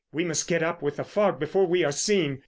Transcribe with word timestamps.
we 0.11 0.25
must 0.25 0.47
get 0.47 0.63
up 0.63 0.81
with 0.81 0.95
the 0.95 1.03
fog 1.03 1.39
before 1.39 1.67
we 1.67 1.83
are 1.83 1.91
seen. 1.91 2.39